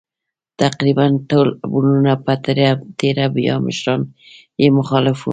[0.61, 2.33] تقریباً ټول وروڼه په
[2.99, 4.01] تېره بیا مشران
[4.61, 5.29] یې مخالف وو.